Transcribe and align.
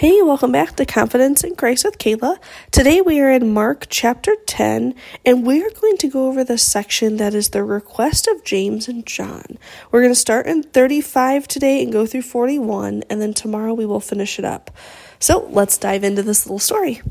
Hey, 0.00 0.22
welcome 0.22 0.50
back 0.50 0.76
to 0.76 0.86
Confidence 0.86 1.44
in 1.44 1.56
Christ 1.56 1.84
with 1.84 1.98
Kala. 1.98 2.40
Today 2.70 3.02
we 3.02 3.20
are 3.20 3.30
in 3.30 3.52
Mark 3.52 3.84
chapter 3.90 4.34
10, 4.46 4.94
and 5.26 5.46
we 5.46 5.62
are 5.62 5.68
going 5.68 5.98
to 5.98 6.08
go 6.08 6.28
over 6.28 6.42
the 6.42 6.56
section 6.56 7.18
that 7.18 7.34
is 7.34 7.50
the 7.50 7.62
request 7.62 8.26
of 8.26 8.42
James 8.42 8.88
and 8.88 9.04
John. 9.04 9.58
We're 9.90 10.00
going 10.00 10.14
to 10.14 10.18
start 10.18 10.46
in 10.46 10.62
35 10.62 11.46
today 11.46 11.82
and 11.82 11.92
go 11.92 12.06
through 12.06 12.22
41, 12.22 13.02
and 13.10 13.20
then 13.20 13.34
tomorrow 13.34 13.74
we 13.74 13.84
will 13.84 14.00
finish 14.00 14.38
it 14.38 14.44
up. 14.46 14.70
So 15.18 15.46
let's 15.50 15.76
dive 15.76 16.02
into 16.02 16.22
this 16.22 16.46
little 16.46 16.58
story. 16.58 17.02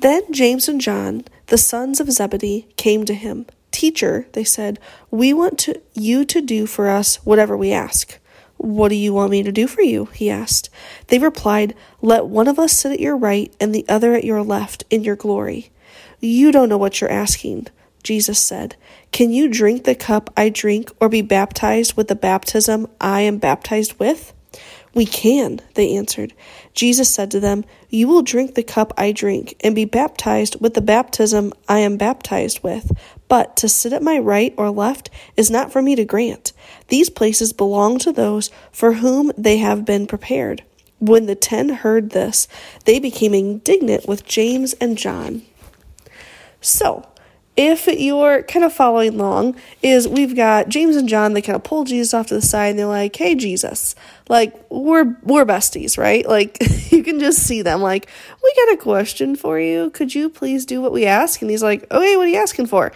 Then 0.00 0.24
James 0.32 0.68
and 0.68 0.80
John, 0.80 1.22
the 1.46 1.56
sons 1.56 2.00
of 2.00 2.10
Zebedee, 2.10 2.66
came 2.76 3.04
to 3.04 3.14
him. 3.14 3.46
Teacher, 3.70 4.26
they 4.32 4.42
said, 4.42 4.80
we 5.12 5.32
want 5.32 5.56
to, 5.60 5.80
you 5.94 6.24
to 6.24 6.40
do 6.40 6.66
for 6.66 6.88
us 6.88 7.24
whatever 7.24 7.56
we 7.56 7.70
ask. 7.70 8.18
What 8.62 8.90
do 8.90 8.94
you 8.94 9.12
want 9.12 9.32
me 9.32 9.42
to 9.42 9.50
do 9.50 9.66
for 9.66 9.82
you? 9.82 10.06
he 10.06 10.30
asked. 10.30 10.70
They 11.08 11.18
replied, 11.18 11.74
Let 12.00 12.26
one 12.26 12.46
of 12.46 12.58
us 12.60 12.72
sit 12.72 12.92
at 12.92 13.00
your 13.00 13.16
right 13.16 13.52
and 13.60 13.74
the 13.74 13.84
other 13.88 14.14
at 14.14 14.24
your 14.24 14.42
left 14.42 14.84
in 14.88 15.02
your 15.02 15.16
glory. 15.16 15.70
You 16.20 16.52
don't 16.52 16.68
know 16.68 16.78
what 16.78 17.00
you're 17.00 17.10
asking. 17.10 17.66
Jesus 18.04 18.38
said, 18.38 18.76
Can 19.10 19.32
you 19.32 19.48
drink 19.48 19.82
the 19.82 19.96
cup 19.96 20.30
I 20.36 20.48
drink 20.48 20.92
or 21.00 21.08
be 21.08 21.22
baptized 21.22 21.96
with 21.96 22.06
the 22.06 22.14
baptism 22.14 22.86
I 23.00 23.22
am 23.22 23.38
baptized 23.38 23.98
with? 23.98 24.32
We 24.94 25.06
can, 25.06 25.60
they 25.74 25.96
answered. 25.96 26.34
Jesus 26.74 27.12
said 27.12 27.30
to 27.30 27.40
them, 27.40 27.64
You 27.88 28.08
will 28.08 28.22
drink 28.22 28.54
the 28.54 28.62
cup 28.62 28.92
I 28.98 29.12
drink 29.12 29.54
and 29.60 29.74
be 29.74 29.86
baptized 29.86 30.60
with 30.60 30.74
the 30.74 30.82
baptism 30.82 31.52
I 31.66 31.78
am 31.78 31.96
baptized 31.96 32.62
with. 32.62 32.92
But 33.26 33.56
to 33.56 33.68
sit 33.68 33.94
at 33.94 34.02
my 34.02 34.18
right 34.18 34.52
or 34.58 34.70
left 34.70 35.08
is 35.36 35.50
not 35.50 35.72
for 35.72 35.80
me 35.80 35.96
to 35.96 36.04
grant. 36.04 36.52
These 36.88 37.08
places 37.08 37.54
belong 37.54 37.98
to 38.00 38.12
those 38.12 38.50
for 38.70 38.94
whom 38.94 39.32
they 39.38 39.58
have 39.58 39.86
been 39.86 40.06
prepared. 40.06 40.62
When 40.98 41.26
the 41.26 41.34
ten 41.34 41.70
heard 41.70 42.10
this, 42.10 42.46
they 42.84 42.98
became 42.98 43.32
indignant 43.32 44.06
with 44.06 44.26
James 44.26 44.74
and 44.74 44.98
John. 44.98 45.42
So, 46.60 47.08
if 47.56 47.86
you're 47.86 48.42
kind 48.44 48.64
of 48.64 48.72
following 48.72 49.14
along, 49.20 49.56
is 49.82 50.08
we've 50.08 50.34
got 50.34 50.68
James 50.68 50.96
and 50.96 51.08
John, 51.08 51.34
they 51.34 51.42
kind 51.42 51.56
of 51.56 51.62
pull 51.62 51.84
Jesus 51.84 52.14
off 52.14 52.28
to 52.28 52.34
the 52.34 52.42
side 52.42 52.68
and 52.68 52.78
they're 52.78 52.86
like, 52.86 53.14
Hey 53.14 53.34
Jesus, 53.34 53.94
like 54.28 54.54
we're 54.70 55.16
we're 55.22 55.44
besties, 55.44 55.98
right? 55.98 56.26
Like 56.26 56.56
you 56.90 57.02
can 57.04 57.20
just 57.20 57.46
see 57.46 57.62
them 57.62 57.82
like, 57.82 58.08
We 58.42 58.54
got 58.66 58.74
a 58.74 58.78
question 58.78 59.36
for 59.36 59.60
you. 59.60 59.90
Could 59.90 60.14
you 60.14 60.30
please 60.30 60.64
do 60.64 60.80
what 60.80 60.92
we 60.92 61.04
ask? 61.04 61.42
And 61.42 61.50
he's 61.50 61.62
like, 61.62 61.82
Okay, 61.90 62.16
what 62.16 62.26
are 62.26 62.30
you 62.30 62.38
asking 62.38 62.66
for? 62.66 62.92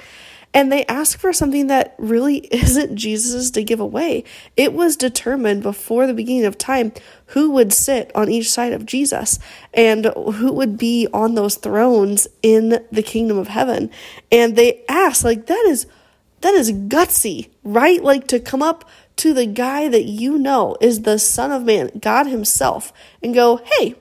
And 0.57 0.73
they 0.73 0.87
ask 0.87 1.19
for 1.19 1.35
something 1.35 1.67
that 1.67 1.95
really 1.99 2.39
isn't 2.51 2.97
Jesus 2.97 3.51
to 3.51 3.63
give 3.63 3.79
away. 3.79 4.25
It 4.57 4.73
was 4.73 4.97
determined 4.97 5.63
before 5.63 6.07
the 6.07 6.15
beginning 6.15 6.47
of 6.47 6.57
time 6.57 6.93
who 7.27 7.51
would 7.51 7.75
sit 7.75 8.11
on 8.15 8.31
each 8.31 8.51
side 8.51 8.73
of 8.73 8.87
Jesus 8.87 9.39
and 9.75 10.07
who 10.07 10.51
would 10.55 10.79
be 10.79 11.09
on 11.13 11.35
those 11.35 11.57
thrones 11.57 12.27
in 12.43 12.83
the 12.91 13.03
kingdom 13.03 13.37
of 13.37 13.49
heaven. 13.49 13.91
And 14.33 14.57
they 14.57 14.83
ask, 14.89 15.23
like, 15.25 15.45
that 15.45 15.67
is 15.69 15.87
that 16.41 16.55
is 16.55 16.73
gutsy, 16.73 17.51
right? 17.63 18.03
Like 18.03 18.27
to 18.29 18.41
come 18.41 18.63
up 18.63 18.89
to 19.17 19.35
the 19.35 19.47
guy 19.47 19.89
that 19.89 20.05
you 20.05 20.39
know 20.39 20.79
is 20.81 21.03
the 21.03 21.19
Son 21.19 21.53
of 21.53 21.65
Man, 21.65 21.91
God 22.01 22.27
Himself, 22.27 22.95
and 23.23 23.35
go, 23.35 23.61
hey, 23.79 23.95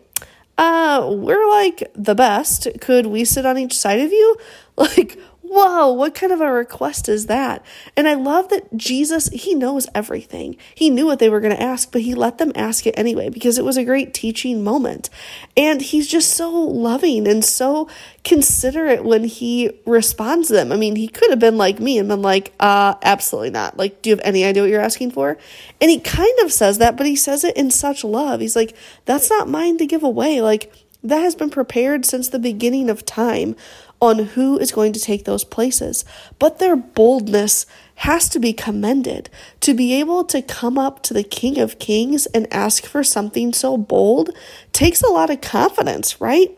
uh, 0.57 1.09
we're 1.11 1.49
like 1.49 1.91
the 1.95 2.15
best. 2.15 2.67
Could 2.79 3.07
we 3.07 3.25
sit 3.25 3.45
on 3.45 3.57
each 3.57 3.77
side 3.77 3.99
of 3.99 4.13
you? 4.13 4.37
Like, 4.77 5.17
whoa, 5.49 5.91
what 5.91 6.15
kind 6.15 6.31
of 6.31 6.41
a 6.41 6.51
request 6.51 7.07
is 7.07 7.27
that? 7.27 7.63
And 7.95 8.07
I 8.07 8.13
love 8.13 8.49
that 8.49 8.75
Jesus, 8.75 9.27
he 9.29 9.53
knows 9.53 9.87
everything. 9.93 10.57
He 10.73 10.89
knew 10.89 11.05
what 11.05 11.19
they 11.19 11.29
were 11.29 11.39
going 11.39 11.55
to 11.55 11.61
ask, 11.61 11.91
but 11.91 12.01
he 12.01 12.13
let 12.13 12.37
them 12.37 12.51
ask 12.55 12.85
it 12.85 12.97
anyway 12.97 13.29
because 13.29 13.57
it 13.57 13.65
was 13.65 13.77
a 13.77 13.85
great 13.85 14.13
teaching 14.13 14.63
moment. 14.63 15.09
And 15.55 15.81
he's 15.81 16.07
just 16.07 16.33
so 16.33 16.51
loving 16.51 17.27
and 17.27 17.43
so 17.43 17.89
considerate 18.23 19.03
when 19.03 19.23
he 19.23 19.71
responds 19.85 20.47
to 20.47 20.53
them. 20.53 20.71
I 20.71 20.77
mean, 20.77 20.95
he 20.95 21.07
could 21.07 21.29
have 21.29 21.39
been 21.39 21.57
like 21.57 21.79
me 21.79 21.97
and 21.97 22.09
been 22.09 22.21
like, 22.21 22.53
uh, 22.59 22.95
absolutely 23.01 23.51
not. 23.51 23.77
Like, 23.77 24.01
do 24.01 24.09
you 24.09 24.15
have 24.15 24.25
any 24.25 24.43
idea 24.43 24.63
what 24.63 24.69
you're 24.69 24.81
asking 24.81 25.11
for? 25.11 25.37
And 25.79 25.91
he 25.91 25.99
kind 25.99 26.39
of 26.41 26.51
says 26.51 26.79
that, 26.79 26.97
but 26.97 27.05
he 27.05 27.15
says 27.15 27.43
it 27.43 27.55
in 27.55 27.71
such 27.71 28.03
love. 28.03 28.39
He's 28.39 28.55
like, 28.55 28.75
that's 29.05 29.29
not 29.29 29.47
mine 29.47 29.77
to 29.77 29.85
give 29.85 30.03
away. 30.03 30.41
Like, 30.41 30.71
that 31.05 31.21
has 31.21 31.35
been 31.35 31.49
prepared 31.49 32.05
since 32.05 32.27
the 32.27 32.39
beginning 32.39 32.89
of 32.89 33.05
time 33.05 33.55
on 34.01 34.19
who 34.19 34.57
is 34.57 34.71
going 34.71 34.93
to 34.93 34.99
take 34.99 35.25
those 35.25 35.43
places. 35.43 36.03
But 36.39 36.59
their 36.59 36.75
boldness 36.75 37.65
has 37.95 38.27
to 38.29 38.39
be 38.39 38.53
commended. 38.53 39.29
To 39.61 39.73
be 39.73 39.93
able 39.93 40.23
to 40.25 40.41
come 40.41 40.77
up 40.77 41.01
to 41.03 41.13
the 41.13 41.23
King 41.23 41.59
of 41.59 41.79
Kings 41.79 42.25
and 42.27 42.51
ask 42.51 42.85
for 42.85 43.03
something 43.03 43.53
so 43.53 43.77
bold 43.77 44.31
takes 44.73 45.01
a 45.01 45.07
lot 45.07 45.29
of 45.29 45.41
confidence, 45.41 46.19
right? 46.19 46.57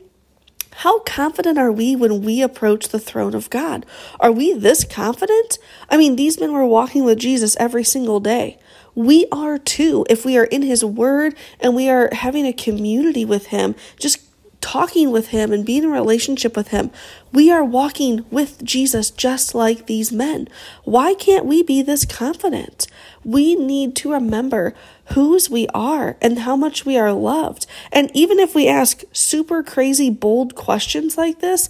How 0.77 0.99
confident 0.99 1.57
are 1.57 1.71
we 1.71 1.95
when 1.95 2.21
we 2.21 2.41
approach 2.41 2.89
the 2.89 2.99
throne 2.99 3.33
of 3.33 3.49
God? 3.49 3.85
Are 4.19 4.31
we 4.31 4.53
this 4.53 4.83
confident? 4.83 5.57
I 5.89 5.97
mean, 5.97 6.15
these 6.15 6.39
men 6.39 6.53
were 6.53 6.65
walking 6.65 7.03
with 7.03 7.17
Jesus 7.17 7.57
every 7.59 7.83
single 7.83 8.19
day. 8.19 8.59
We 8.93 9.25
are 9.31 9.57
too, 9.57 10.05
if 10.09 10.25
we 10.25 10.37
are 10.37 10.45
in 10.45 10.61
His 10.61 10.83
Word 10.85 11.35
and 11.59 11.75
we 11.75 11.89
are 11.89 12.09
having 12.11 12.45
a 12.45 12.53
community 12.53 13.25
with 13.25 13.47
Him, 13.47 13.75
just 13.99 14.26
talking 14.67 15.11
with 15.11 15.29
Him 15.29 15.53
and 15.53 15.65
being 15.65 15.85
in 15.85 15.91
relationship 15.91 16.57
with 16.57 16.69
Him. 16.69 16.91
We 17.31 17.49
are 17.49 17.63
walking 17.63 18.25
with 18.29 18.61
Jesus 18.65 19.09
just 19.09 19.55
like 19.55 19.85
these 19.85 20.11
men. 20.11 20.49
Why 20.83 21.13
can't 21.13 21.45
we 21.45 21.63
be 21.63 21.81
this 21.81 22.03
confident? 22.03 22.85
We 23.23 23.55
need 23.55 23.95
to 23.97 24.11
remember 24.11 24.73
whose 25.13 25.49
we 25.49 25.67
are 25.73 26.17
and 26.21 26.39
how 26.39 26.55
much 26.55 26.85
we 26.85 26.97
are 26.97 27.13
loved. 27.13 27.65
And 27.91 28.11
even 28.13 28.39
if 28.39 28.53
we 28.53 28.67
ask 28.67 29.03
super 29.11 29.63
crazy, 29.63 30.09
bold 30.09 30.55
questions 30.55 31.17
like 31.17 31.39
this, 31.39 31.69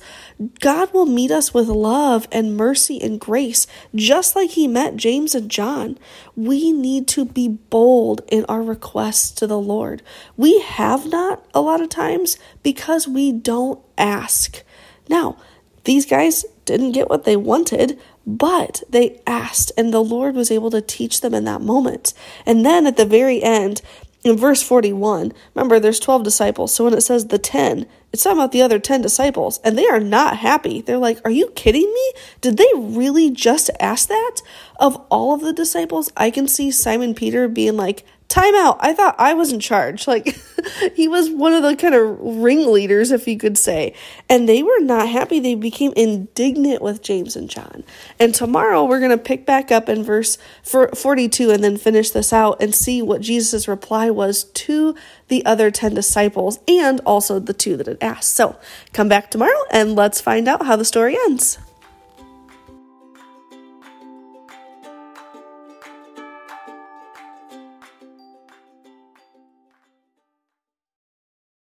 God 0.60 0.94
will 0.94 1.06
meet 1.06 1.32
us 1.32 1.54
with 1.54 1.68
love 1.68 2.28
and 2.32 2.58
mercy 2.58 3.02
and 3.02 3.20
grace, 3.20 3.68
just 3.94 4.36
like 4.36 4.52
He 4.52 4.68
met 4.68 4.98
James 4.98 5.36
and 5.36 5.50
John. 5.50 5.98
We 6.36 6.72
need 6.72 7.08
to 7.10 7.26
be 7.26 7.48
bold 7.48 8.22
in 8.28 8.46
our 8.46 8.64
requests 8.64 9.32
to 9.32 9.48
the 9.48 9.60
Lord. 9.60 10.02
We 10.36 10.60
have 10.62 11.08
not 11.08 11.46
a 11.54 11.62
lot 11.62 11.82
of 11.82 11.90
times 11.90 12.38
because 12.64 13.08
we 13.08 13.32
don't 13.32 13.80
ask. 13.98 14.64
Now, 15.10 15.38
these 15.88 16.06
guys 16.06 16.46
didn't 16.66 16.92
get 16.92 17.10
what 17.10 17.24
they 17.24 17.38
wanted, 17.38 17.98
but 18.26 18.84
they 18.90 19.22
asked, 19.26 19.72
and 19.78 19.94
the 19.94 20.04
Lord 20.04 20.36
was 20.36 20.52
able 20.52 20.70
to 20.72 20.82
teach 20.82 21.22
them 21.22 21.34
in 21.34 21.46
that 21.46 21.62
moment. 21.62 22.14
And 22.46 22.66
then 22.66 22.86
at 22.86 22.98
the 22.98 23.06
very 23.06 23.42
end, 23.42 23.82
in 24.26 24.36
verse 24.36 24.62
41, 24.62 25.32
remember 25.56 25.80
there's 25.80 26.02
12 26.02 26.24
disciples. 26.24 26.76
So 26.76 26.84
when 26.84 26.94
it 26.94 27.02
says 27.02 27.28
the 27.28 27.38
10, 27.38 27.86
it's 28.12 28.24
talking 28.24 28.38
about 28.38 28.52
the 28.52 28.62
other 28.62 28.80
10 28.80 29.02
disciples, 29.02 29.62
and 29.64 29.78
they 29.78 29.88
are 29.88 30.02
not 30.02 30.40
happy. 30.40 30.82
They're 30.82 30.98
like, 30.98 31.22
Are 31.24 31.32
you 31.32 31.52
kidding 31.56 31.90
me? 31.94 32.12
Did 32.42 32.58
they 32.58 32.68
really 32.76 33.32
just 33.32 33.70
ask 33.80 34.10
that? 34.10 34.42
Of 34.82 34.98
all 35.10 35.34
of 35.34 35.40
the 35.40 35.54
disciples, 35.54 36.12
I 36.18 36.32
can 36.32 36.50
see 36.50 36.70
Simon 36.70 37.16
Peter 37.16 37.48
being 37.48 37.78
like, 37.78 38.04
time 38.38 38.56
out. 38.56 38.78
I 38.80 38.94
thought 38.94 39.16
I 39.18 39.34
was 39.34 39.52
in 39.52 39.60
charge. 39.60 40.08
Like 40.08 40.38
he 40.94 41.08
was 41.08 41.30
one 41.30 41.54
of 41.54 41.64
the 41.64 41.76
kind 41.76 41.96
of 41.96 42.20
ringleaders, 42.20 43.12
if 43.12 43.28
you 43.28 43.38
could 43.38 43.58
say. 43.58 43.94
And 44.30 44.48
they 44.48 44.64
were 44.64 44.80
not 44.80 45.10
happy. 45.10 45.40
They 45.40 45.56
became 45.56 45.94
indignant 45.96 46.82
with 46.82 47.02
James 47.02 47.36
and 47.36 47.50
John. 47.50 47.84
And 48.20 48.34
tomorrow 48.34 48.86
we're 48.86 49.00
going 49.00 49.12
to 49.12 49.18
pick 49.18 49.46
back 49.46 49.72
up 49.72 49.90
in 49.90 50.04
verse 50.04 50.38
42 50.64 51.52
and 51.52 51.64
then 51.64 51.78
finish 51.78 52.12
this 52.12 52.32
out 52.32 52.62
and 52.62 52.74
see 52.74 53.02
what 53.02 53.22
Jesus' 53.22 53.68
reply 53.68 54.10
was 54.10 54.46
to 54.46 54.96
the 55.28 55.46
other 55.46 55.72
10 55.72 55.94
disciples 55.94 56.60
and 56.68 57.00
also 57.02 57.40
the 57.40 57.54
two 57.54 57.78
that 57.78 57.88
had 57.88 57.98
asked. 58.02 58.34
So 58.34 58.58
come 58.94 59.10
back 59.10 59.32
tomorrow 59.32 59.64
and 59.72 59.96
let's 59.96 60.22
find 60.22 60.48
out 60.48 60.66
how 60.66 60.76
the 60.76 60.86
story 60.86 61.18
ends. 61.26 61.58